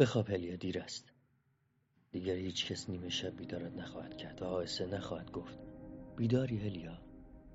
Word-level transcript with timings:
بخواب 0.00 0.30
هلیا 0.30 0.56
دیر 0.56 0.78
است. 0.78 1.12
دیگر 2.10 2.34
هیچ 2.34 2.66
کس 2.66 2.90
نیمه 2.90 3.08
شب 3.08 3.36
بیدارت 3.36 3.72
نخواهد 3.72 4.16
کرد 4.16 4.42
و 4.42 4.44
آهسته 4.44 4.86
نخواهد 4.86 5.32
گفت. 5.32 5.58
بیداری 6.16 6.58
هلیا. 6.58 6.98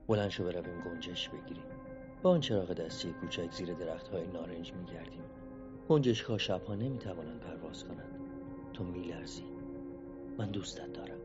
بلند 0.08 0.30
شو 0.30 0.44
برویم 0.44 0.82
گنجش 0.82 1.30
بگیریم. 1.30 1.64
با 2.22 2.30
آن 2.30 2.40
چراغ 2.40 2.74
دستی 2.74 3.14
کوچک 3.14 3.52
زیر 3.52 3.74
درخت 3.74 4.08
های 4.08 4.28
نارنج 4.28 4.74
میگردیم. 4.74 5.24
گنجشک 5.90 6.26
ها 6.26 6.38
شبها 6.38 6.76
نمی‌توانند 6.76 7.40
پرواز 7.40 7.84
کنند. 7.84 8.20
تو 8.74 8.84
میلرزی. 8.84 9.46
من 10.38 10.52
دوستت 10.52 10.94
دارم. 10.94 11.20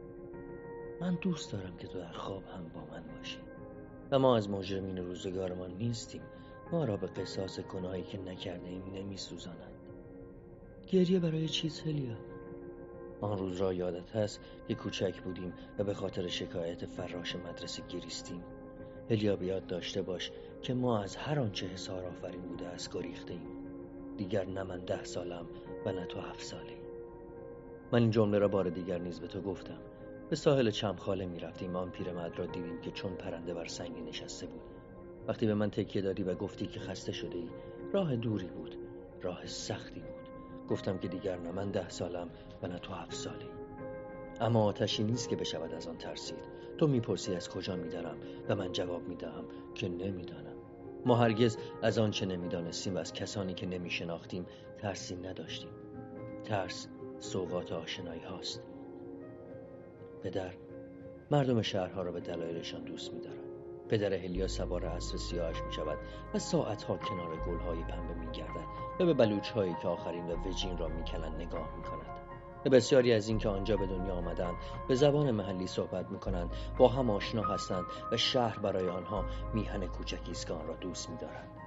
من 1.00 1.14
دوست 1.14 1.53
دارم 1.53 1.77
که 1.77 1.87
تو 1.87 1.98
در 1.98 2.12
خواب 2.12 2.45
هم 2.45 2.69
با 2.69 2.80
من 2.80 3.05
باشی. 3.16 3.39
و 4.11 4.19
ما 4.19 4.37
از 4.37 4.50
مجرمین 4.50 4.98
روزگارمان 4.98 5.71
نیستیم. 5.71 6.23
ما 6.73 6.85
را 6.85 6.96
به 6.96 7.07
قصاص 7.07 7.61
گناهی 7.61 8.03
که 8.03 8.19
نکرده 8.19 8.69
ایم 8.69 8.95
نمی 8.95 9.16
سوزانند. 9.16 9.77
گریه 10.93 11.18
برای 11.18 11.48
چیز 11.48 11.81
هلیا 11.81 12.17
آن 13.21 13.39
روز 13.39 13.61
را 13.61 13.72
یادت 13.72 14.17
هست 14.17 14.40
که 14.68 14.75
کوچک 14.75 15.21
بودیم 15.22 15.53
و 15.79 15.85
به 15.85 15.95
خاطر 15.95 16.29
شکایت 16.29 16.86
فراش 16.86 17.36
مدرسه 17.36 17.82
گریستیم. 17.89 18.45
هلیا 19.11 19.36
بیاد 19.36 19.67
داشته 19.67 20.03
باش 20.03 20.32
که 20.62 20.75
ما 20.75 21.03
از 21.03 21.17
هر 21.17 21.40
آنچه 21.40 21.67
حسار 21.67 22.04
آفرین 22.04 22.40
بوده 22.40 22.67
است 22.67 22.93
گریخته 22.93 23.32
ایم. 23.32 23.48
دیگر 24.17 24.45
نه 24.45 24.62
من 24.62 24.81
ده 24.81 25.04
سالم 25.04 25.46
و 25.86 25.93
نه 25.93 26.07
تو 26.07 26.21
هفت 26.21 26.43
ساله 26.43 26.76
من 27.93 28.03
این 28.03 28.11
جمله 28.11 28.39
را 28.39 28.48
بار 28.48 28.70
دیگر 28.70 28.98
نیز 28.98 29.20
به 29.20 29.26
تو 29.26 29.40
گفتم. 29.40 29.79
به 30.31 30.36
ساحل 30.36 30.70
چمخاله 30.70 31.26
می 31.26 31.39
رفتیم. 31.39 31.76
آن 31.76 31.90
پیرمرد 31.90 32.39
را 32.39 32.47
دیدیم 32.47 32.81
که 32.81 32.91
چون 32.91 33.14
پرنده 33.14 33.55
بر 33.55 33.67
سنگی 33.67 34.00
نشسته 34.00 34.47
بود. 34.47 34.61
وقتی 35.28 35.47
به 35.47 35.55
من 35.55 35.70
تکیه 35.70 36.03
دادی 36.03 36.23
و 36.23 36.34
گفتی 36.34 36.67
که 36.67 36.81
خسته 36.81 37.12
شده 37.12 37.39
ای 37.39 37.48
راه 37.92 38.17
دوری 38.17 38.47
بود. 38.47 38.77
راه 39.23 39.47
سختی 39.47 40.00
بود. 40.00 40.17
گفتم 40.69 40.98
که 40.98 41.08
دیگر 41.08 41.36
نه. 41.36 41.50
من 41.50 41.70
ده 41.70 41.89
سالم 41.89 42.28
و 42.62 42.67
نه 42.67 42.78
تو 42.78 42.92
هفت 42.92 43.14
ساله 43.14 43.47
اما 44.41 44.65
آتشی 44.65 45.05
نیست 45.05 45.29
که 45.29 45.37
بشود 45.37 45.75
از 45.75 45.87
آن 45.87 45.97
ترسید. 45.97 46.59
تو 46.79 46.87
می‌پرسی 46.87 47.34
از 47.34 47.48
کجا 47.48 47.77
می‌دانم 47.77 48.17
و 48.48 48.56
من 48.56 48.73
جواب 48.73 49.09
می‌دهم 49.09 49.45
که 49.75 49.89
نمی‌دانم. 49.89 50.57
ما 51.07 51.17
هرگز 51.17 51.57
از 51.83 51.98
آنچه 51.98 52.27
نمی‌دانستیم 52.27 52.95
و 52.95 52.98
از 52.98 53.12
کسانی 53.12 53.55
که 53.55 53.67
نمیشناختیم 53.67 54.47
ترسی 54.79 55.17
نداشتیم. 55.17 55.70
ترس 56.45 56.89
سوقات 57.19 57.73
آشنایی 57.73 58.20
هاست. 58.20 58.62
پدر 60.23 60.55
مردم 61.31 61.62
شهرها 61.62 62.03
را 62.03 62.12
به 62.12 62.20
دلایلشان 62.20 62.85
دوست 62.85 63.14
میدارد 63.14 63.48
پدر 63.89 64.12
هلیا 64.12 64.48
سوار 64.48 64.86
اسب 64.86 65.17
سیاهش 65.17 65.62
می 65.62 65.72
شود 65.72 65.98
و 66.34 66.39
ساعتها 66.39 66.97
کنار 66.97 67.36
گلهای 67.36 67.83
پنبه 67.83 68.14
می 68.14 68.33
گردد 68.33 68.67
و 69.00 69.06
به 69.06 69.14
بلوچ 69.14 69.50
هایی 69.50 69.75
که 69.83 69.89
آخرین 69.89 70.27
و 70.27 70.48
وجین 70.48 70.78
را 70.78 70.89
می 70.89 71.05
نگاه 71.39 71.77
می 71.77 71.83
کند 71.83 72.19
و 72.67 72.70
بسیاری 72.70 73.12
از 73.12 73.28
اینکه 73.28 73.48
آنجا 73.48 73.77
به 73.77 73.86
دنیا 73.86 74.14
آمدند 74.14 74.55
به 74.89 74.95
زبان 74.95 75.30
محلی 75.30 75.67
صحبت 75.67 76.11
می 76.11 76.19
کنند 76.19 76.50
با 76.78 76.89
هم 76.89 77.11
آشنا 77.11 77.42
هستند 77.42 77.84
و 78.12 78.17
شهر 78.17 78.58
برای 78.58 78.89
آنها 78.89 79.25
میهن 79.55 79.86
کوچکی 79.86 80.33
را 80.48 80.75
دوست 80.80 81.11
می 81.11 81.17
دارند. 81.17 81.58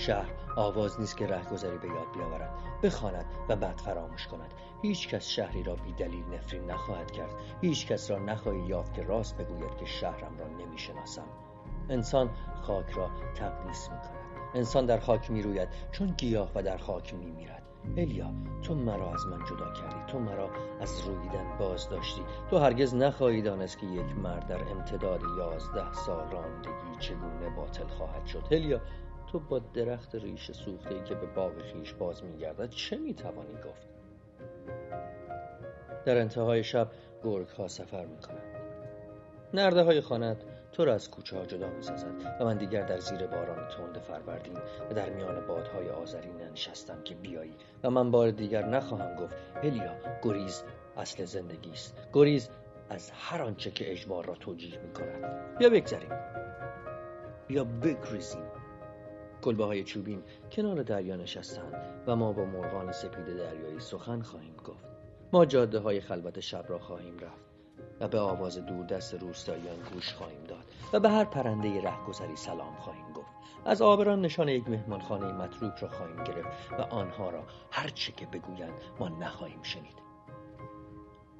شهر. 0.00 0.30
آواز 0.56 1.00
نیست 1.00 1.16
که 1.16 1.26
رهگذری 1.26 1.78
به 1.78 1.88
یاد 1.88 2.12
بیاورد 2.14 2.50
بخواند 2.82 3.24
و 3.48 3.56
بعد 3.56 3.78
فراموش 3.78 4.26
کند. 4.26 4.54
هیچ 4.82 5.08
کس 5.08 5.28
شهری 5.28 5.62
را 5.62 5.74
بی 5.74 5.92
دلیل 5.92 6.24
نفرین 6.34 6.70
نخواهد 6.70 7.10
کرد. 7.10 7.30
هیچ 7.60 7.86
کس 7.86 8.10
را 8.10 8.18
نخواهی 8.18 8.60
یافت 8.60 8.94
که 8.94 9.02
راست 9.02 9.36
بگوید 9.36 9.76
که 9.76 9.84
شهرم 9.84 10.38
را 10.38 10.48
نمی‌شناسم. 10.48 11.26
انسان 11.88 12.30
خاک 12.62 12.90
را 12.90 13.10
تقدیس 13.34 13.90
می 13.90 13.98
کند 13.98 14.20
انسان 14.54 14.86
در 14.86 14.98
خاک 14.98 15.30
می 15.30 15.42
روید 15.42 15.68
چون 15.92 16.06
گیاه 16.06 16.50
و 16.54 16.62
در 16.62 16.76
خاک 16.76 17.14
می 17.14 17.30
میرد 17.30 17.62
الیا 17.96 18.30
تو 18.62 18.74
مرا 18.74 19.14
از 19.14 19.26
من 19.26 19.44
جدا 19.44 19.72
کردی. 19.72 20.12
تو 20.12 20.18
مرا 20.18 20.50
از 20.80 21.00
رویدن 21.00 21.58
باز 21.58 21.88
داشتی 21.88 22.22
تو 22.50 22.58
هرگز 22.58 22.94
نخواهی 22.94 23.42
دانست 23.42 23.78
که 23.78 23.86
یک 23.86 24.18
مرد 24.18 24.46
در 24.46 24.68
امتداد 24.70 25.20
یازده 25.38 25.92
سال 25.92 26.30
راندگی 26.30 26.96
چگونه 26.98 27.50
باطل 27.56 27.86
خواهد 27.86 28.26
شد. 28.26 28.52
هلیا 28.52 28.80
تو 29.32 29.38
با 29.38 29.58
درخت 29.58 30.14
ریش 30.14 30.52
سوخته 30.52 30.94
ای 30.94 31.02
که 31.04 31.14
به 31.14 31.26
باغ 31.26 31.62
خیش 31.62 31.92
باز 31.92 32.24
میگردد 32.24 32.70
چه 32.70 32.96
می‌توانی 32.96 33.54
گفت؟ 33.54 33.88
در 36.04 36.18
انتهای 36.18 36.64
شب 36.64 36.90
گرگ 37.24 37.48
ها 37.48 37.68
سفر 37.68 38.06
می‌کنند. 38.06 38.60
نرده 39.54 39.82
های 39.82 40.00
خانت 40.00 40.36
تو 40.72 40.84
را 40.84 40.94
از 40.94 41.10
کوچه 41.10 41.36
ها 41.36 41.46
جدا 41.46 41.68
می 41.68 41.82
سازد 41.82 42.36
و 42.40 42.44
من 42.44 42.56
دیگر 42.56 42.82
در 42.82 42.98
زیر 42.98 43.26
باران 43.26 43.68
تند 43.68 43.98
فروردین 43.98 44.56
و 44.90 44.94
در 44.94 45.10
میان 45.10 45.46
بادهای 45.46 45.90
آذرین 45.90 46.36
ننشستم 46.36 47.02
که 47.02 47.14
بیایی 47.14 47.56
و 47.82 47.90
من 47.90 48.10
بار 48.10 48.30
دیگر 48.30 48.66
نخواهم 48.66 49.16
گفت 49.16 49.36
هلیا 49.62 49.96
گریز 50.22 50.64
اصل 50.96 51.24
زندگی 51.24 51.70
است. 51.70 51.96
گریز 52.12 52.50
از 52.88 53.10
هر 53.10 53.42
آنچه 53.42 53.70
که 53.70 53.92
اجبار 53.92 54.24
را 54.24 54.34
توجیه 54.34 54.78
می 54.78 54.92
کند 54.92 55.58
بیا 55.58 55.70
بگذریم. 55.70 56.12
بیا 57.46 57.64
بگریزیم. 57.64 58.59
کلبه 59.40 59.64
های 59.64 59.84
چوبین 59.84 60.22
کنار 60.52 60.82
دریا 60.82 61.16
نشستند 61.16 62.04
و 62.06 62.16
ما 62.16 62.32
با 62.32 62.44
مرغان 62.44 62.92
سپید 62.92 63.26
دریایی 63.26 63.80
سخن 63.80 64.22
خواهیم 64.22 64.56
گفت. 64.64 64.84
ما 65.32 65.44
جاده 65.44 65.78
های 65.78 66.00
خلوت 66.00 66.40
شب 66.40 66.64
را 66.68 66.78
خواهیم 66.78 67.18
رفت 67.18 67.50
و 68.00 68.08
به 68.08 68.18
آواز 68.18 68.58
دور 68.58 68.86
دست 68.86 69.14
روستاییان 69.14 69.76
گوش 69.92 70.12
خواهیم 70.12 70.44
داد 70.44 70.64
و 70.92 71.00
به 71.00 71.10
هر 71.10 71.24
پرنده 71.24 71.82
رهگذری 71.82 72.36
سلام 72.36 72.74
خواهیم 72.74 73.12
گفت. 73.14 73.30
از 73.64 73.82
آبران 73.82 74.20
نشان 74.20 74.48
یک 74.48 74.68
مهمانخانه 74.68 75.32
متروک 75.32 75.78
را 75.78 75.88
خواهیم 75.88 76.24
گرفت 76.24 76.72
و 76.78 76.82
آنها 76.82 77.30
را 77.30 77.42
هر 77.70 77.88
چه 77.88 78.12
که 78.12 78.26
بگویند 78.26 78.72
ما 79.00 79.08
نخواهیم 79.08 79.62
شنید. 79.62 80.09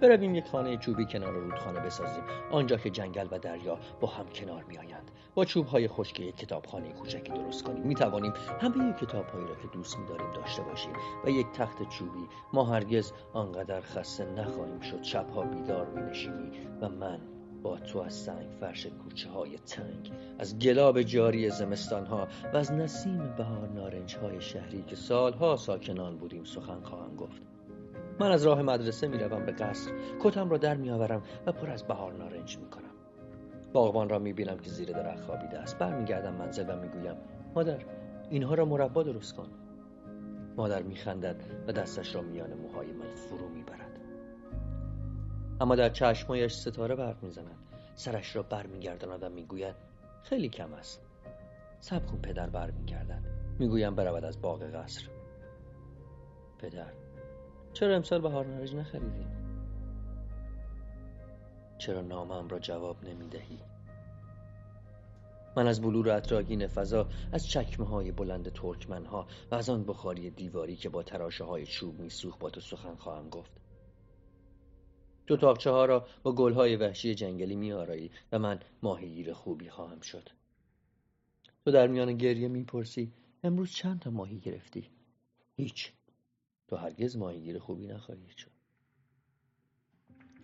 برویم 0.00 0.34
یک 0.34 0.46
خانه 0.46 0.76
چوبی 0.76 1.04
کنار 1.04 1.32
رودخانه 1.32 1.80
بسازیم. 1.80 2.24
آنجا 2.50 2.76
که 2.76 2.90
جنگل 2.90 3.28
و 3.30 3.38
دریا 3.38 3.78
با 4.00 4.08
هم 4.08 4.26
کنار 4.28 4.64
میآیند. 4.64 5.10
با 5.34 5.44
چوب 5.44 5.66
های 5.66 5.88
خشک 5.88 6.20
یک 6.20 6.36
کتابخانه 6.36 6.92
کوچکی 6.92 7.32
درست 7.32 7.64
کنیم. 7.64 7.82
می 7.82 7.94
توانیم 7.94 8.32
همه 8.60 8.92
کتابهایی 8.92 9.46
را 9.46 9.54
که 9.54 9.68
دوست 9.72 9.98
می 9.98 10.06
داریم 10.06 10.30
داشته 10.32 10.62
باشیم 10.62 10.92
و 11.24 11.30
یک 11.30 11.46
تخت 11.52 11.88
چوبی. 11.88 12.28
ما 12.52 12.64
هرگز 12.64 13.12
آنقدر 13.32 13.80
خسته 13.80 14.24
نخواهیم 14.24 14.80
شد. 14.80 15.02
شبها 15.02 15.42
بیدار 15.42 15.86
می 15.86 16.02
نشینی 16.02 16.50
و 16.80 16.88
من 16.88 17.20
با 17.62 17.78
تو 17.78 17.98
از 17.98 18.14
سنگ 18.14 18.46
فرش 18.60 18.86
کوچه 18.86 19.30
های 19.30 19.58
تنگ 19.58 20.12
از 20.38 20.58
گلاب 20.58 21.02
جاری 21.02 21.50
زمستان 21.50 22.06
ها 22.06 22.28
و 22.52 22.56
از 22.56 22.72
نسیم 22.72 23.34
بهار 23.38 23.68
نارنج 23.68 24.16
های 24.16 24.40
شهری 24.40 24.82
که 24.82 24.96
سالها 24.96 25.56
ساکنان 25.56 26.16
بودیم 26.16 26.44
سخن 26.44 26.80
خواهم 26.80 27.16
گفت. 27.16 27.42
من 28.20 28.30
از 28.30 28.46
راه 28.46 28.62
مدرسه 28.62 29.08
می‌روم 29.08 29.46
به 29.46 29.52
قصر. 29.52 29.90
کتم 30.20 30.50
را 30.50 30.56
در 30.56 30.76
میآورم 30.76 31.22
و 31.46 31.52
پر 31.52 31.70
از 31.70 31.86
بهار 31.86 32.12
نارنج 32.12 32.58
می‌کنم. 32.58 32.90
باغبان 33.72 34.08
را 34.08 34.18
می‌بینم 34.18 34.58
که 34.58 34.70
زیر 34.70 34.92
درخت 34.92 35.24
خوابیده 35.24 35.58
است. 35.58 35.78
برمیگردم 35.78 36.34
منزل 36.34 36.70
و 36.70 36.80
می‌گویم 36.80 37.16
مادر 37.54 37.78
اینها 38.30 38.54
را 38.54 38.64
مربا 38.64 39.02
درست 39.02 39.36
کن. 39.36 39.48
مادر 40.56 40.82
میخندد 40.82 41.36
و 41.68 41.72
دستش 41.72 42.14
را 42.14 42.22
میان 42.22 42.52
موهای 42.54 42.92
من 42.92 43.14
فرو 43.14 43.48
می‌برد. 43.48 44.00
اما 45.60 45.74
در 45.74 45.88
چشمایش 45.88 46.52
ستاره 46.52 46.94
برق 46.94 47.22
می‌زند. 47.22 47.56
سرش 47.94 48.36
را 48.36 48.42
برمیگرداند 48.42 49.22
و 49.22 49.28
می‌گوید 49.28 49.74
خیلی 50.22 50.48
کم 50.48 50.72
است. 50.72 51.02
سب 51.80 52.06
کن 52.06 52.18
پدر 52.18 52.50
برمیگردد. 52.50 53.22
می‌گویم 53.58 53.94
برود 53.94 54.24
از 54.24 54.40
باغ 54.40 54.62
قصر. 54.62 55.02
پدر 56.58 56.92
چرا 57.72 57.96
امسال 57.96 58.20
بهار 58.20 58.46
نارنج 58.46 58.74
نخریدی؟ 58.74 59.26
چرا 61.78 62.00
نامم 62.00 62.48
را 62.48 62.58
جواب 62.58 63.04
نمی 63.04 63.28
دهی؟ 63.28 63.58
من 65.56 65.66
از 65.66 65.80
بلور 65.80 66.10
اطراگین 66.10 66.66
فضا 66.66 67.08
از 67.32 67.46
چکمه 67.46 67.86
های 67.86 68.12
بلند 68.12 68.52
ترکمن 68.52 69.06
ها 69.06 69.26
و 69.50 69.54
از 69.54 69.70
آن 69.70 69.84
بخاری 69.84 70.30
دیواری 70.30 70.76
که 70.76 70.88
با 70.88 71.02
تراشه 71.02 71.44
های 71.44 71.66
چوب 71.66 72.00
میسوخ 72.00 72.38
با 72.38 72.50
تو 72.50 72.60
سخن 72.60 72.94
خواهم 72.94 73.28
گفت. 73.28 73.52
تو 75.26 75.36
تاقچه 75.36 75.70
ها 75.70 75.84
را 75.84 76.06
با 76.22 76.32
گل 76.32 76.52
های 76.52 76.76
وحشی 76.76 77.14
جنگلی 77.14 77.56
میآرایی 77.56 78.10
و 78.32 78.38
من 78.38 78.60
ماهیگیر 78.82 79.32
خوبی 79.32 79.70
خواهم 79.70 80.00
شد. 80.00 80.28
تو 81.64 81.70
در 81.70 81.86
میان 81.86 82.16
گریه 82.16 82.48
می‌پرسی 82.48 83.12
امروز 83.42 83.72
چند 83.72 84.00
تا 84.00 84.10
ماهی 84.10 84.38
گرفتی؟ 84.38 84.88
هیچ. 85.56 85.92
تو 86.70 86.76
هرگز 86.76 87.16
ماهیگیر 87.16 87.58
خوبی 87.58 87.86
نخواهی 87.86 88.28
شد. 88.36 88.50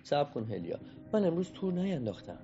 صبر 0.03 0.31
کن 0.31 0.45
هلیا. 0.45 0.79
من 1.13 1.25
امروز 1.25 1.51
تور 1.53 1.73
نینداختم. 1.73 2.39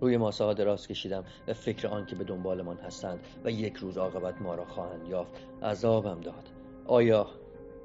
روی 0.00 0.16
ماسه 0.16 0.44
ها 0.44 0.54
دراز 0.54 0.88
کشیدم 0.88 1.24
و 1.48 1.52
فکر 1.52 1.88
آن 1.88 2.06
که 2.06 2.16
به 2.16 2.24
دنبالمان 2.24 2.76
هستند 2.76 3.20
و 3.44 3.50
یک 3.50 3.76
روز 3.76 3.98
عاقبت 3.98 4.42
ما 4.42 4.54
را 4.54 4.64
خواهند 4.64 5.08
یافت 5.08 5.32
عذابم 5.62 6.20
داد. 6.20 6.48
آیا 6.86 7.26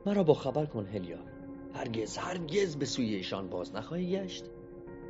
مرا 0.06 0.24
با 0.24 0.34
خبر 0.34 0.66
کن 0.66 0.86
هلیا. 0.86 1.20
هرگز 1.74 2.18
هرگز 2.18 2.76
به 2.76 2.86
سوی 2.86 3.16
ایشان 3.16 3.50
باز 3.50 3.76
نخواهی 3.76 4.12
گشت. 4.12 4.46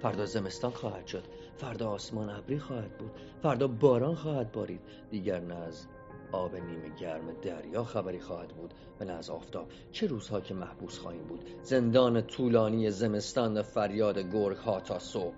فردا 0.01 0.25
زمستان 0.25 0.71
خواهد 0.71 1.07
شد. 1.07 1.23
فردا 1.57 1.89
آسمان 1.89 2.29
ابری 2.29 2.59
خواهد 2.59 2.97
بود. 2.97 3.11
فردا 3.41 3.67
باران 3.67 4.15
خواهد 4.15 4.51
بارید. 4.51 4.81
دیگر 5.09 5.39
نه 5.39 5.55
از 5.55 5.87
آب 6.31 6.55
نیمه 6.55 6.89
گرم 6.99 7.31
دریا 7.41 7.83
خبری 7.83 8.19
خواهد 8.19 8.49
بود. 8.49 8.73
و 8.99 9.05
نه 9.05 9.13
از 9.13 9.29
آفتاب 9.29 9.67
چه 9.91 10.07
روزها 10.07 10.41
که 10.41 10.53
محبوس 10.53 10.99
خواهیم 10.99 11.23
بود. 11.23 11.45
زندان 11.61 12.21
طولانی 12.21 12.91
زمستان 12.91 13.61
فریاد 13.61 14.19
گرگ 14.19 14.57
ها 14.57 14.79
تا 14.79 14.99
صبح. 14.99 15.35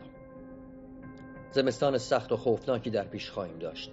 زمستان 1.52 1.98
سخت 1.98 2.32
و 2.32 2.38
خوفناکی 2.38 2.90
در 2.90 3.08
پیش 3.08 3.30
خواهیم 3.30 3.60
داشت. 3.60 3.92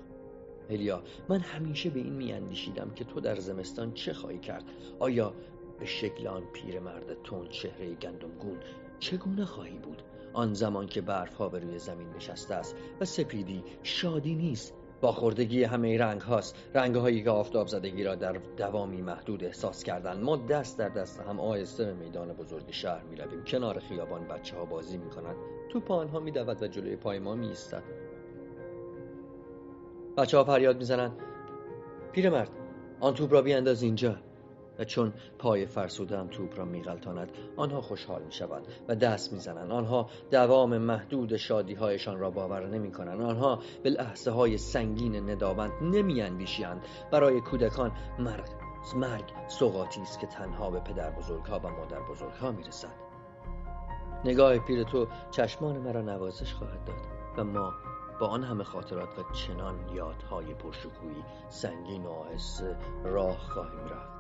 هلیا 0.70 1.02
من 1.28 1.40
همیشه 1.40 1.90
به 1.90 2.00
این 2.00 2.12
میاندیشیدم 2.12 2.90
که 2.90 3.04
تو 3.04 3.20
در 3.20 3.36
زمستان 3.36 3.92
چه 3.92 4.12
خواهی 4.12 4.38
کرد؟ 4.38 4.64
آیا 4.98 5.34
به 5.78 5.86
شکل 5.86 6.26
آن 6.26 6.42
پیرمرد 6.52 7.22
تند 7.22 7.48
چهره 7.48 7.94
گندمگون 7.94 8.58
چگونه 8.98 9.44
خواهی 9.44 9.78
بود؟ 9.78 10.02
آن 10.32 10.54
زمان 10.54 10.86
که 10.86 11.00
برف 11.00 11.34
ها 11.34 11.48
به 11.48 11.58
روی 11.58 11.78
زمین 11.78 12.08
نشسته 12.08 12.54
است 12.54 12.76
و 13.00 13.04
سپیدی 13.04 13.64
شادی 13.82 14.34
نیست. 14.34 14.74
با 15.00 15.12
خوردگی 15.12 15.64
همه 15.64 15.98
رنگ 15.98 16.20
هاست. 16.20 16.56
رنگ 16.74 16.96
هایی 16.96 17.22
که 17.22 17.30
آفتاب 17.30 17.66
زدگی 17.66 18.04
را 18.04 18.14
در 18.14 18.32
دوامی 18.56 19.02
محدود 19.02 19.44
احساس 19.44 19.82
کردن 19.82 20.20
ما 20.20 20.36
دست 20.36 20.78
در 20.78 20.88
دست 20.88 21.20
هم 21.20 21.40
آهسته 21.40 21.84
به 21.84 21.94
میدان 21.94 22.32
بزرگ 22.32 22.70
شهر 22.70 23.02
می 23.02 23.16
رویم 23.16 23.44
کنار 23.44 23.78
خیابان 23.78 24.28
بچه 24.28 24.56
ها 24.56 24.64
بازی 24.64 24.96
می 24.96 25.10
کنند 25.10 25.36
توپ 25.68 25.90
آنها 25.90 26.20
می 26.20 26.30
و 26.30 26.54
جلوی 26.54 26.96
پای 26.96 27.18
ما 27.18 27.34
می 27.34 27.48
ایستد 27.48 27.82
بچه 30.16 30.36
ها 30.36 30.44
فریاد 30.44 30.76
می 30.76 30.84
زنند 30.84 31.12
پیرمرد 32.12 32.50
آن 33.00 33.14
توپ 33.14 33.32
را 33.32 33.42
بیانداز 33.42 33.82
اینجا. 33.82 34.16
و 34.78 34.84
چون 34.84 35.12
پای 35.38 35.66
فرسوده 35.66 36.18
هم 36.18 36.28
توپ 36.28 36.58
را 36.58 36.64
میغلطاند 36.64 37.30
آنها 37.56 37.80
خوشحال 37.80 38.22
می‌شوند 38.22 38.66
و 38.88 38.94
دست 38.94 39.32
می‌زنند. 39.32 39.70
آنها 39.70 40.10
دوام 40.30 40.78
محدود 40.78 41.36
شادی 41.36 41.74
هایشان 41.74 42.18
را 42.18 42.30
باور 42.30 42.66
نمی 42.66 42.92
کنند 42.92 43.20
آنها 43.20 43.58
به 43.82 43.90
لحظه 43.90 44.30
های 44.30 44.58
سنگین 44.58 45.30
نداوند 45.30 45.72
نمی 45.82 46.22
اندیشیند 46.22 46.82
برای 47.10 47.40
کودکان 47.40 47.92
مرگ 48.18 48.48
مرگ 48.96 49.24
سوقاتی 49.48 50.00
است 50.00 50.20
که 50.20 50.26
تنها 50.26 50.70
به 50.70 50.80
پدر 50.80 51.10
ها 51.48 51.58
و 51.58 51.70
مادر 51.70 52.00
ها 52.40 52.52
می‌رسد. 52.52 53.06
نگاه 54.24 54.58
پیر 54.58 54.82
تو 54.82 55.06
چشمان 55.30 55.78
مرا 55.78 56.00
نوازش 56.00 56.54
خواهد 56.54 56.84
داد 56.84 56.96
و 57.36 57.44
ما 57.44 57.74
با 58.20 58.26
آن 58.26 58.44
همه 58.44 58.64
خاطرات 58.64 59.18
و 59.18 59.32
چنان 59.32 59.88
یادهای 59.94 60.54
پرشکوهی 60.54 61.24
سنگین 61.48 62.06
و 62.06 62.10
آهسته 62.10 62.76
راه 63.04 63.38
خواهیم 63.38 63.84
رفت. 63.84 64.15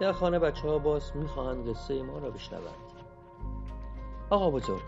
در 0.00 0.12
خانه 0.12 0.38
بچه 0.38 0.68
ها 0.68 0.78
باز 0.78 1.16
می‌خواهند 1.16 1.70
قصه 1.70 2.02
ما 2.02 2.18
را 2.18 2.30
بشنوند. 2.30 2.74
آقا 4.30 4.50
بزرگ 4.50 4.82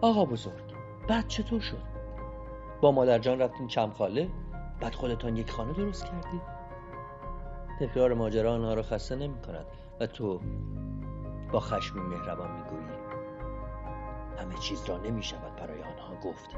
آقا 0.00 0.24
بزرگ 0.24 0.62
بعد 1.08 1.28
چطور 1.28 1.60
شد؟ 1.60 1.82
با 2.80 2.92
مادر 2.92 3.18
جان 3.18 3.38
رفتین 3.38 3.66
چمخاله 3.66 4.28
بعد 4.80 4.94
خودتان 4.94 5.36
یک 5.36 5.50
خانه 5.50 5.72
درست 5.72 6.04
کردی 6.04 6.40
تکرار 7.80 8.14
ماجرا 8.14 8.54
آنها 8.54 8.74
را 8.74 8.82
خسته 8.82 9.16
نمی 9.16 9.40
کند 9.40 9.66
و 10.00 10.06
تو 10.06 10.40
با 11.52 11.60
خشمی 11.60 12.00
مهربان 12.00 12.50
می‌گویی. 12.50 12.98
همه 14.38 14.54
چیز 14.54 14.84
را 14.84 14.98
نمی 14.98 15.22
شود 15.22 15.56
برای 15.56 15.82
آنها 15.82 16.14
گفت. 16.24 16.50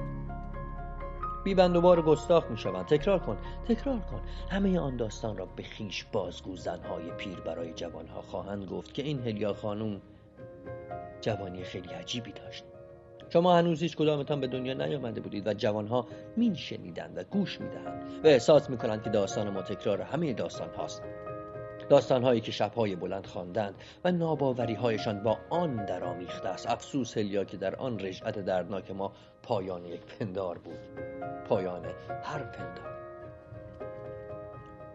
بی 1.44 1.54
بند 1.54 1.76
و 1.76 1.80
بار 1.80 2.02
گستاخ 2.02 2.50
می 2.50 2.58
شوند 2.58 2.86
تکرار 2.86 3.18
کن 3.18 3.38
تکرار 3.68 3.98
کن. 3.98 4.20
همه 4.50 4.78
آن 4.78 4.96
داستان 4.96 5.36
را 5.36 5.46
به 5.56 5.62
خیش 5.62 6.04
بازگو 6.12 6.56
زنهای 6.56 7.10
پیر 7.10 7.40
برای 7.40 7.72
جوانها 7.72 8.22
خواهند 8.22 8.64
گفت 8.64 8.94
که 8.94 9.02
این 9.02 9.22
هلیا 9.22 9.52
خانوم 9.52 10.00
جوانی 11.20 11.62
خیلی 11.62 11.88
عجیبی 11.88 12.32
داشت. 12.32 12.64
شما 13.28 13.56
هنوز 13.56 13.82
هیچ 13.82 13.96
کدامتان 13.96 14.40
به 14.40 14.46
دنیا 14.46 14.74
نیامده 14.74 15.20
بودید 15.20 15.46
و 15.46 15.54
جوانها 15.54 16.06
می 16.36 16.56
شنیدند 16.56 17.18
و 17.18 17.24
گوش 17.24 17.60
می 17.60 17.68
دهند 17.68 18.24
و 18.24 18.26
احساس 18.26 18.70
می 18.70 18.76
کنند 18.76 19.02
که 19.02 19.10
داستان 19.10 19.50
ما 19.50 19.62
تکرار 19.62 20.02
همه 20.02 20.32
داستان 20.32 20.68
هاست 20.76 21.02
داستانهایی 21.88 22.40
که 22.40 22.52
شبهای 22.52 22.96
بلند 22.96 23.26
خواندند 23.26 23.74
و 24.04 24.12
ناباوری 24.12 24.74
هایشان 24.74 25.22
با 25.22 25.38
آن 25.50 25.84
درآمیخته 25.84 26.48
است. 26.48 26.70
افسوس 26.70 27.18
هلیا 27.18 27.44
که 27.44 27.56
در 27.56 27.76
آن 27.76 27.98
رجعت 27.98 28.38
دردناک 28.38 28.90
ما 28.90 29.12
پایان 29.42 29.84
یک 29.84 30.00
پندار 30.00 30.58
بود. 30.58 30.78
پایان 31.48 31.84
هر 32.22 32.42
پندار. 32.42 32.94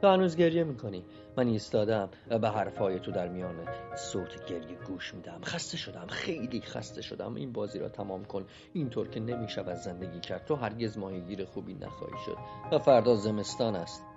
تو 0.02 0.08
هنوز 0.08 0.36
گریه 0.36 0.64
می‌کنی؟ 0.64 1.06
من 1.38 1.48
ایستادم 1.48 2.10
و 2.30 2.40
به 2.40 2.50
حرفهای 2.50 3.00
تو 3.00 3.12
در 3.12 3.28
میان 3.28 3.56
صوت 3.96 4.46
گریه 4.46 4.78
گوش 4.88 5.14
میدم. 5.14 5.42
خسته 5.44 5.78
شدم. 5.78 6.08
خیلی 6.08 6.62
خسته 6.62 7.02
شدم. 7.02 7.36
این 7.36 7.52
بازی 7.52 7.80
را 7.80 7.90
تمام 7.90 8.26
کن. 8.26 8.46
اینطور 8.74 9.08
که 9.08 9.20
نمی‌شود 9.20 9.76
زندگی 9.76 10.20
کرد. 10.20 10.46
تو 10.46 10.56
هرگز 10.56 10.98
ماهیگیر 10.98 11.46
خوبی 11.46 11.74
نخواهی 11.74 12.26
شد. 12.26 12.38
و 12.72 12.80
فردا 12.80 13.16
زمستان 13.16 13.76
است. 13.76 14.09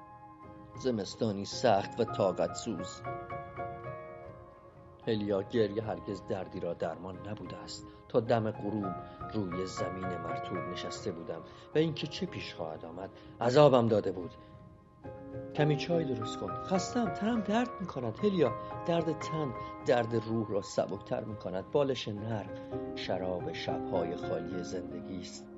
زمستانی 0.75 1.45
سخت 1.45 2.01
و 2.01 2.05
طاقت 2.05 2.55
سوز. 2.55 3.03
هلیا 5.07 5.43
گریه 5.43 5.83
هرگز 5.83 6.23
دردی 6.29 6.61
را 6.61 6.75
درمان 6.75 7.29
نبوده 7.29 7.57
است. 7.57 7.87
تا 8.09 8.21
دم 8.21 8.51
غروب 8.51 8.95
روی 9.35 9.67
زمین 9.67 10.07
مرتوب 10.07 10.59
نشسته 10.59 11.13
بودم 11.13 11.41
و 11.75 11.79
اینکه 11.79 12.07
چه 12.07 12.27
پیش 12.27 12.55
خواهد 12.55 12.85
آمد 12.85 13.11
عذابم 13.41 13.89
داده 13.89 14.13
بود. 14.13 14.31
کمی 15.55 15.77
چای 15.77 16.15
درست 16.15 16.39
کن. 16.39 16.55
خستم 16.65 17.15
تنم 17.15 17.41
درد 17.41 17.69
می 17.81 17.87
کند 17.87 18.19
هلیا 18.19 18.53
درد 18.87 19.19
تن 19.19 19.55
درد 19.87 20.15
روح 20.15 20.51
را 20.51 20.63
سبکتر 20.63 21.25
می 21.25 21.37
کند 21.37 21.71
بالش 21.71 22.09
نرم 22.09 22.51
شراب 22.97 23.53
شبهای 23.53 24.17
خالی 24.17 24.63
زندگی 24.63 25.21
است. 25.21 25.49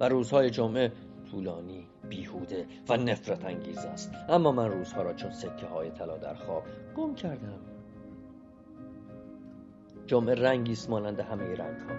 و 0.00 0.08
روزهای 0.08 0.50
جمعه 0.50 0.92
طولانی 1.32 1.86
بیهوده 2.08 2.66
و 2.88 2.96
نفرت 2.96 3.44
انگیز 3.44 3.78
است. 3.78 4.12
اما 4.28 4.52
من 4.52 4.70
روزها 4.70 5.02
را 5.02 5.14
چون 5.14 5.30
سکه 5.30 5.66
های 5.66 5.90
طلا 5.90 6.16
در 6.16 6.34
خواب 6.34 6.62
گم 6.96 7.14
کردم. 7.14 7.60
جمعه 10.06 10.34
رنگی 10.34 10.72
است 10.72 10.90
مانند 10.90 11.20
همه 11.20 11.44
رنگ 11.44 11.80
ها 11.80 11.94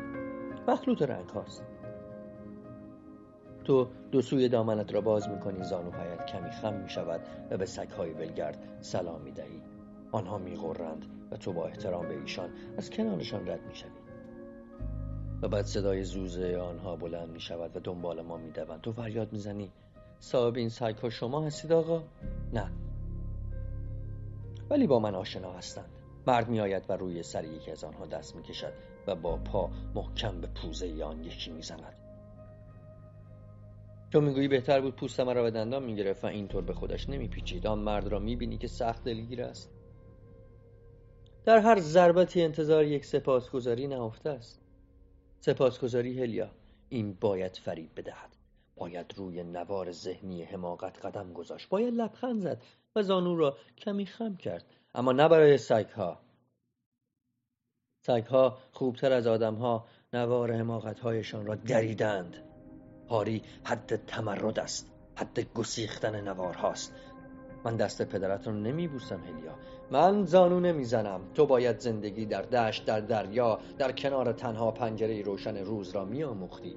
مخلوط 0.67 1.01
رنگ 1.01 1.29
هاست. 1.29 1.63
تو 3.63 3.87
دو 4.11 4.21
سوی 4.21 4.49
دامنت 4.49 4.93
را 4.93 5.01
باز 5.01 5.29
می‌کنی 5.29 5.63
زانوهایت 5.63 6.25
کمی 6.25 6.51
خم 6.51 6.73
می 6.73 6.89
شود 6.89 7.21
و 7.51 7.57
به 7.57 7.65
های 7.97 8.13
ولگرد 8.13 8.77
سلام 8.81 9.21
می 9.21 9.31
دهی 9.31 9.61
آنها 10.11 10.37
می 10.37 10.55
غرند 10.55 11.05
و 11.31 11.37
تو 11.37 11.53
با 11.53 11.65
احترام 11.65 12.07
به 12.07 12.19
ایشان 12.19 12.49
از 12.77 12.89
کنارشان 12.89 13.47
رد 13.47 13.65
می 13.67 13.75
شوی 13.75 14.02
و 15.43 15.47
بعد 15.47 15.65
صدای 15.65 16.03
زوزه 16.03 16.57
آنها 16.57 16.95
بلند 16.95 17.29
می 17.29 17.39
شود 17.39 17.77
و 17.77 17.79
دنبال 17.79 18.21
ما 18.21 18.37
می 18.37 18.51
دوند 18.51 18.81
تو 18.81 18.91
فریاد 18.91 19.33
می 19.33 19.39
زنی 19.39 19.71
صاحب 20.19 20.55
این 20.55 20.69
سگ 20.69 20.95
ها 20.95 21.09
شما 21.09 21.45
هستید 21.45 21.71
آقا؟ 21.71 22.03
نه. 22.53 22.71
ولی 24.69 24.87
با 24.87 24.99
من 24.99 25.15
آشنا 25.15 25.53
هستند. 25.53 25.89
مرد 26.27 26.49
می 26.49 26.59
آید 26.59 26.83
و 26.89 26.93
روی 26.93 27.23
سر 27.23 27.43
یکی 27.43 27.71
از 27.71 27.83
آنها 27.83 28.05
دست 28.05 28.35
می 28.35 28.43
کشد 28.43 28.73
و 29.07 29.15
با 29.15 29.37
پا 29.37 29.69
محکم 29.95 30.41
به 30.41 30.47
پوزه 30.47 31.03
آن 31.03 31.23
یکی 31.23 31.51
می 31.51 31.61
زند 31.61 31.95
تو 34.11 34.21
می‌گویی 34.21 34.47
بهتر 34.47 34.81
بود 34.81 34.95
پوست 34.95 35.19
مرا 35.19 35.43
به 35.43 35.51
دندان 35.51 35.83
می‌گرفت 35.83 36.23
و 36.23 36.27
اینطور 36.27 36.63
به 36.63 36.73
خودش 36.73 37.09
نمیپیچید. 37.09 37.67
آن 37.67 37.79
مرد 37.79 38.07
را 38.07 38.19
می‌بینی 38.19 38.57
که 38.57 38.67
سخت 38.67 39.03
دلگیر 39.03 39.43
است. 39.43 39.71
در 41.45 41.59
هر 41.59 41.79
ضربتی 41.79 42.41
انتظار 42.41 42.85
یک 42.85 43.05
سپاسگزاری 43.05 43.87
نهفته 43.87 44.29
است. 44.29 44.62
سپاسگزاری 45.45 46.21
هلیا. 46.23 46.51
این 46.89 47.13
باید 47.13 47.55
فرید 47.55 47.95
بدهد. 47.95 48.35
باید 48.75 49.13
روی 49.17 49.43
نوار 49.43 49.91
ذهنی 49.91 50.43
حماقت 50.43 51.05
قدم 51.05 51.33
گذاشت. 51.33 51.69
باید 51.69 51.93
لبخند 51.93 52.41
زد 52.41 52.61
و 52.95 53.01
زانو 53.01 53.37
را 53.37 53.57
کمی 53.77 54.05
خم 54.05 54.35
کرد. 54.35 54.65
اما 54.95 55.11
نه 55.11 55.27
برای 55.27 55.57
سگها. 55.57 56.19
سگها 58.05 58.57
خوبتر 58.71 59.11
از 59.11 59.27
آدمها 59.27 59.87
نوار 60.13 60.53
حماقتهایشان 60.53 61.45
را 61.45 61.55
دریدند. 61.55 62.37
هاری 63.09 63.41
حد 63.63 64.05
تمرد 64.05 64.59
است. 64.59 64.91
حد 65.15 65.53
گسیختن 65.53 66.21
نوارهاست. 66.21 66.93
من 67.65 67.75
دست 67.75 68.01
پدرت 68.01 68.47
رو 68.47 68.53
نمی 68.53 68.87
بوسم 68.87 69.23
هلیا. 69.23 69.59
من 69.93 70.25
زانو 70.25 70.59
نمی‌زنم. 70.59 71.21
تو 71.33 71.45
باید 71.45 71.79
زندگی 71.79 72.25
در 72.25 72.41
دشت 72.41 72.85
در 72.85 72.99
دریا 72.99 73.59
در 73.77 73.91
کنار 73.91 74.31
تنها 74.31 74.71
پنجره 74.71 75.21
روشن 75.21 75.57
روز 75.57 75.95
را 75.95 76.05
میآموختی. 76.05 76.75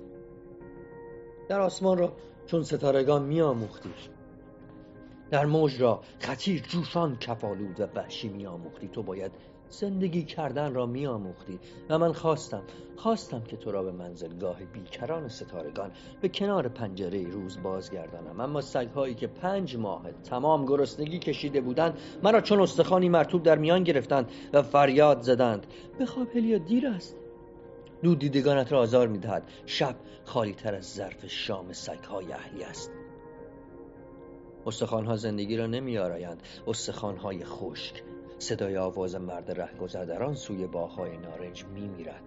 در 1.49 1.61
آسمان 1.61 1.99
را 1.99 2.13
چون 2.47 2.63
ستارگان 2.63 3.23
میآموختی. 3.23 3.91
در 5.31 5.47
موج 5.47 5.83
را 5.83 6.01
خطیر 6.19 6.63
جوشان 6.63 7.17
کفالود 7.17 7.81
و 7.81 7.87
وحشی 7.95 8.29
میآموختی. 8.29 8.89
تو 8.89 9.03
باید 9.03 9.33
زندگی 9.71 10.23
کردن 10.23 10.75
را 10.75 10.87
میآموختی 10.87 11.59
و 11.89 11.99
من 11.99 12.13
خواستم 12.13 12.63
خواستم 12.97 13.43
که 13.43 13.57
تو 13.57 13.73
را 13.73 13.83
به 13.83 13.93
منزلگاه 13.93 14.65
بیکران 14.65 15.29
ستارگان 15.29 15.91
به 16.21 16.29
کنار 16.29 16.69
پنجره 16.69 17.29
روز 17.29 17.63
بازگردانم. 17.63 18.41
اما 18.41 18.61
سگهایی 18.61 19.15
که 19.15 19.27
پنج 19.27 19.77
ماه 19.77 20.13
تمام 20.25 20.67
گرسنگی 20.67 21.19
کشیده 21.19 21.61
بودند 21.61 21.99
مرا 22.23 22.41
چون 22.41 22.61
استخوانی 22.61 23.09
مرتوب 23.09 23.43
در 23.43 23.59
میان 23.59 23.85
گرفتند 23.85 24.31
و 24.53 24.63
فریاد 24.63 25.23
زدند 25.23 25.67
بخواب 26.01 26.29
هلیا 26.37 26.59
دیر 26.59 26.87
است. 26.87 27.17
دود 28.03 28.19
دیدگانت 28.19 28.73
را 28.73 28.81
آزار 28.81 29.09
می‌دهد 29.09 29.43
شب 29.67 29.97
خالی 30.25 30.55
تر 30.55 30.75
از 30.75 30.95
ظرف 30.95 31.27
شام 31.27 31.73
سگهای 31.73 32.33
اهلی 32.33 32.65
است. 32.65 32.91
استخوانها 34.67 35.17
زندگی 35.17 35.57
را 35.57 35.67
نمیآرایند 35.67 36.43
استخوانهای 36.67 37.45
خشک 37.45 38.03
صدای 38.39 38.77
آواز 38.77 39.15
مرد 39.15 39.61
رهگذر 39.61 40.05
در 40.05 40.23
آن 40.23 40.35
سوی 40.35 40.67
باغهای 40.67 41.17
نارنج 41.17 41.65
میمیرد. 41.65 42.23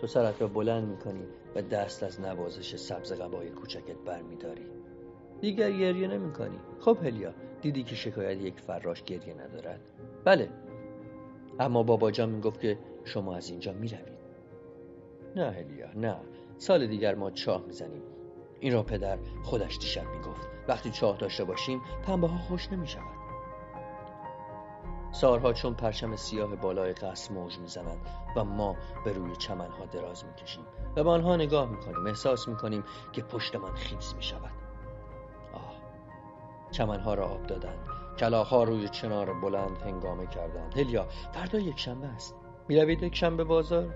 تو 0.00 0.06
سرت 0.06 0.42
را 0.42 0.48
بلند 0.48 0.88
می‌کنی 0.88 1.24
و 1.54 1.62
دست 1.62 2.02
از 2.02 2.20
نوازش 2.20 2.76
سبز 2.76 3.12
قبای 3.12 3.50
کوچکت 3.50 3.96
برمیداری. 4.06 4.66
دیگر 5.40 5.72
گریه 5.72 6.08
نمی‌کنی. 6.08 6.58
خب 6.80 6.98
هلیا 7.02 7.32
دیدی 7.60 7.82
که 7.82 7.94
شکایت 7.94 8.40
یک 8.40 8.60
فراش 8.60 9.02
گریه 9.02 9.34
ندارد؟ 9.34 9.80
بله. 10.24 10.48
اما 11.60 11.82
بابا 11.82 12.10
جان 12.10 12.28
می‌گفت 12.28 12.60
که 12.60 12.78
شما 13.04 13.34
از 13.36 13.50
اینجا 13.50 13.72
می‌روید. 13.72 14.20
نه 15.36 15.50
هلیا 15.50 15.92
نه. 15.96 16.16
سال 16.58 16.86
دیگر 16.86 17.14
ما 17.14 17.30
چاه 17.30 17.66
می‌زنیم. 17.66 18.02
این 18.60 18.72
را 18.72 18.82
پدر 18.82 19.18
خودش 19.42 19.78
دیشب 19.78 20.06
می‌گفت. 20.10 20.48
وقتی 20.68 20.90
چاه 20.90 21.16
داشته 21.16 21.44
باشیم 21.44 21.82
پنبه 22.02 22.28
ها 22.28 22.38
خوش 22.38 22.72
نمی‌شود. 22.72 23.20
سارها 25.12 25.52
چون 25.52 25.74
پرچم 25.74 26.16
سیاه 26.16 26.56
بالای 26.56 26.92
قصر 26.92 27.34
موج 27.34 27.58
می‌زنند 27.58 28.06
و 28.36 28.44
ما 28.44 28.76
به 29.04 29.12
روی 29.12 29.36
چمنها 29.36 29.84
دراز 29.84 30.24
می‌کشیم 30.24 30.64
و 30.96 31.04
به 31.04 31.10
آنها 31.10 31.36
نگاه 31.36 31.70
می‌کنیم 31.70 32.06
احساس 32.06 32.48
می‌کنیم 32.48 32.84
که 33.12 33.22
پشتمان 33.22 33.74
خیس 33.74 34.14
می‌شود. 34.14 34.52
آه 35.52 35.74
چمنها 36.70 37.14
را 37.14 37.26
آب 37.26 37.42
دادند. 37.42 37.88
کلاخها 38.18 38.64
روی 38.64 38.88
چنار 38.88 39.40
بلند 39.40 39.82
هنگامه 39.82 40.26
کردند. 40.26 40.78
هلیا 40.78 41.06
فردا 41.32 41.58
یک 41.58 41.78
شنبه 41.78 42.06
است. 42.06 42.34
می‌روید 42.68 43.02
یک 43.02 43.16
شنبه 43.16 43.44
بازار؟ 43.44 43.94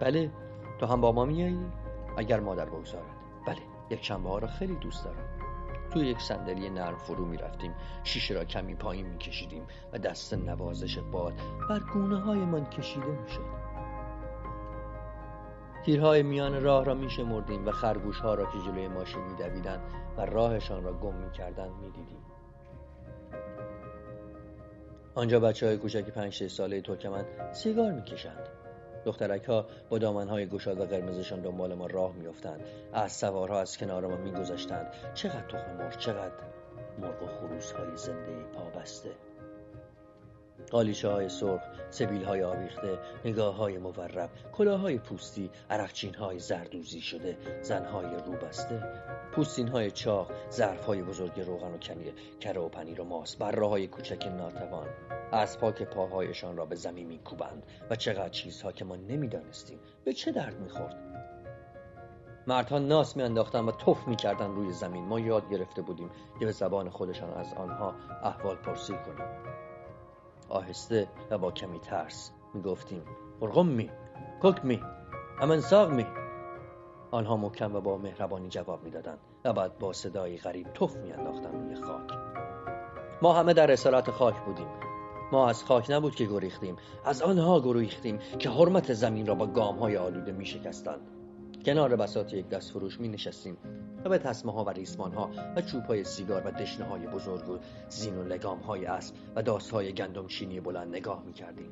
بله 0.00 0.30
تو 0.78 0.86
هم 0.86 1.00
با 1.00 1.12
ما 1.12 1.24
میایی 1.24 1.66
اگر 2.16 2.40
مادر 2.40 2.64
بگذارد. 2.64 3.17
یک 3.90 4.04
شنبه 4.04 4.28
ها 4.28 4.38
را 4.38 4.48
خیلی 4.48 4.74
دوست 4.76 5.04
دارم 5.04 5.38
توی 5.90 6.06
یک 6.06 6.20
صندلی 6.20 6.70
نرم 6.70 6.98
فرو 6.98 7.24
می 7.24 7.36
رفتیم 7.36 7.74
شیشه 8.04 8.34
را 8.34 8.44
کمی 8.44 8.74
پایین 8.74 9.06
می 9.06 9.18
کشیدیم 9.18 9.66
و 9.92 9.98
دست 9.98 10.34
نوازش 10.34 10.98
باد 10.98 11.32
بر 11.68 11.80
گونه 11.92 12.20
های 12.20 12.38
من 12.38 12.64
کشیده 12.70 13.06
می 13.06 13.28
شد 13.28 13.68
تیرهای 15.84 16.22
میان 16.22 16.62
راه 16.62 16.84
را 16.84 16.94
می 16.94 17.10
شمردیم 17.10 17.66
و 17.66 17.70
خرگوش 17.70 18.20
ها 18.20 18.34
را 18.34 18.44
که 18.44 18.58
جلوی 18.58 18.88
ماشین 18.88 19.22
می 19.22 19.36
دویدن 19.36 19.80
و 20.16 20.20
راهشان 20.20 20.84
را 20.84 20.92
گم 20.92 21.14
می 21.14 21.30
کردن 21.30 21.68
می 21.68 21.90
دیدیم. 21.90 22.22
آنجا 25.14 25.40
بچه 25.40 25.66
های 25.66 25.76
کوچک 25.76 26.10
پنج 26.10 26.46
ساله 26.46 26.80
ترکمن 26.80 27.24
سیگار 27.52 27.92
می 27.92 28.02
کشند. 28.02 28.48
دخترک 29.08 29.44
ها 29.44 29.66
با 29.88 29.98
دامن 29.98 30.28
های 30.28 30.46
گشاد 30.46 30.80
و 30.80 30.84
قرمزشان 30.84 31.40
دنبال 31.40 31.74
ما 31.74 31.86
راه 31.86 32.12
میافتند. 32.12 32.60
از 32.92 33.12
سوارها 33.12 33.60
از 33.60 33.78
کنار 33.78 34.06
ما 34.06 34.16
میگذشتند. 34.16 34.92
چقدر 35.14 35.48
تخم 35.48 35.76
مرغ 35.78 35.96
چقدر 35.96 36.32
مرغ 36.98 37.22
و 37.22 37.26
خروس 37.26 37.72
های 37.72 37.96
زنده 37.96 38.44
پابسته. 38.54 39.10
قالیچه 40.70 41.08
های 41.08 41.28
سرخ، 41.28 41.60
سبیل 41.90 42.24
های 42.24 42.42
آویخته، 42.42 42.98
نگاه 43.24 43.56
های 43.56 43.78
مورب، 43.78 44.30
کلاه 44.52 44.80
های 44.80 44.98
پوستی، 44.98 45.50
عرقچین 45.70 46.14
های 46.14 46.38
زردوزی 46.38 47.00
شده، 47.00 47.36
زن 47.62 47.84
های 47.84 48.06
روبسته، 48.26 48.82
پوستین 49.32 49.68
های 49.68 49.90
چاق، 49.90 50.30
ظرف 50.50 50.84
های 50.84 51.02
بزرگ 51.02 51.40
روغن 51.40 51.74
و 51.74 51.78
کنیر، 51.78 52.14
کره 52.40 52.60
و 52.60 52.68
پنیر 52.68 53.00
و 53.00 53.04
ماس، 53.04 53.36
بره 53.36 53.68
های 53.68 53.86
کوچک 53.86 54.26
ناتوان، 54.26 54.88
اسبها 55.32 55.72
که 55.72 55.84
پاهایشان 55.84 56.56
را 56.56 56.64
به 56.64 56.74
زمین 56.74 57.06
میکوبند 57.06 57.62
و 57.90 57.96
چقدر 57.96 58.28
چیزها 58.28 58.72
که 58.72 58.84
ما 58.84 58.96
نمی‌دانستیم 58.96 59.78
به 60.04 60.12
چه 60.12 60.32
درد 60.32 60.60
می‌خورد. 60.60 60.96
مردها 62.46 62.78
ناس 62.78 63.16
میانداختند 63.16 63.68
و 63.68 63.72
تف 63.72 64.08
می‌کردند 64.08 64.56
روی 64.56 64.72
زمین. 64.72 65.04
ما 65.04 65.20
یاد 65.20 65.50
گرفته 65.50 65.82
بودیم 65.82 66.10
که 66.40 66.46
به 66.46 66.52
زبان 66.52 66.90
خودشان 66.90 67.30
از 67.30 67.54
آنها 67.54 67.94
احوال 68.22 68.56
پرسی 68.56 68.92
کنیم. 68.92 69.67
آهسته 70.48 71.08
و 71.30 71.38
با 71.38 71.50
کمی 71.50 71.78
ترس. 71.78 72.32
می 73.66 73.90
کک 74.42 74.64
امن 75.40 75.60
ساق 75.60 75.90
می. 75.90 76.06
آنها 77.10 77.36
محکم 77.36 77.74
و 77.74 77.80
با 77.80 77.98
مهربانی 77.98 78.48
جواب 78.48 78.84
می‌دادند 78.84 79.18
و 79.44 79.52
بعد 79.52 79.78
با 79.78 79.92
صدایی 79.92 80.38
غریب 80.38 80.66
تف 80.72 80.96
میانداختند 80.96 81.54
روی 81.54 81.74
خاک. 81.74 82.10
ما 83.22 83.32
همه 83.32 83.52
در 83.54 83.72
اصالت 83.72 84.10
خاک 84.10 84.34
بودیم. 84.44 84.68
ما 85.32 85.48
از 85.48 85.64
خاک 85.64 85.90
نبود 85.90 86.14
که 86.14 86.24
گریختیم 86.24 86.76
از 87.04 87.22
آنها 87.22 87.60
گریختیم 87.60 88.18
که 88.38 88.50
حرمت 88.50 88.92
زمین 88.92 89.26
را 89.26 89.34
با 89.34 89.46
گام 89.46 89.78
های 89.78 89.96
آلوده 89.96 90.32
می 90.32 90.46
شکستند 90.46 91.17
کنار 91.64 91.96
بساط 91.96 92.34
یک 92.34 92.48
دست 92.48 92.70
فروش 92.70 93.00
می 93.00 93.08
نشستیم 93.08 93.56
و 94.04 94.08
به 94.08 94.18
تسمه 94.18 94.52
ها 94.52 94.64
و 94.64 94.70
ریسمان 94.70 95.12
ها 95.12 95.30
و 95.56 95.62
چوب 95.62 95.84
های 95.84 96.04
سیگار 96.04 96.42
و 96.46 96.50
دشنه 96.50 96.86
های 96.86 97.06
بزرگ 97.06 97.48
و 97.48 97.58
زین 97.88 98.18
و 98.18 98.24
لگام 98.24 98.58
های 98.58 98.86
اسب 98.86 99.14
و 99.36 99.42
داست 99.42 99.70
های 99.70 99.92
گندم 99.92 100.26
چینی 100.26 100.60
بلند 100.60 100.88
نگاه 100.88 101.22
می 101.26 101.32
کردیم. 101.32 101.70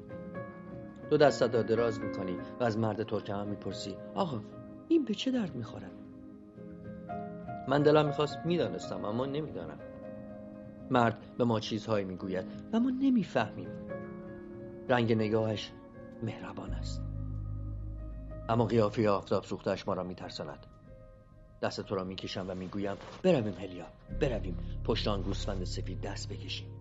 دو 1.11 1.17
دست 1.17 1.43
را 1.43 1.49
دراز 1.49 2.01
می 2.01 2.13
کنی 2.13 2.37
و 2.61 2.65
از 2.65 2.79
مرد 2.79 3.03
ترکمن 3.03 3.49
می 3.49 3.57
پرسی 3.57 3.97
آقا 4.15 4.41
این 4.89 5.05
به 5.05 5.15
چه 5.15 5.31
درد 5.31 5.55
می 5.55 5.65
خورد؟ 5.65 5.91
من 7.69 7.83
دلم 7.83 8.07
می‌خواست 8.07 8.39
می‌دانستم 8.45 9.05
اما 9.05 9.27
نمی‌دانم 9.27 9.79
مرد 10.91 11.19
به 11.39 11.45
ما 11.45 11.61
چیزهایی 11.61 12.05
می‌گوید 12.05 12.45
و 12.73 12.81
ما 12.81 12.91
نمی‌فهمیم 12.91 13.69
رنگ 14.89 15.13
نگاهش 15.13 15.73
مهربان 16.23 16.71
است. 16.71 17.06
اما 18.49 18.65
قیافه 18.65 19.09
آفتاب 19.09 19.45
سوختش 19.45 19.89
ما 19.89 19.95
را 19.95 20.03
میترساند. 20.03 20.67
دست 21.63 21.81
تو 21.81 21.95
را 21.95 22.05
می‌کشم 22.05 22.47
و 22.49 22.55
می‌گویم 22.55 22.97
برویم 23.23 23.55
هلیا 23.55 23.87
برویم. 24.21 24.57
پشت 24.85 25.09
آن 25.09 25.23
گوسفند 25.23 25.65
سفید 25.65 26.01
دست 26.01 26.29
بکشیم. 26.29 26.76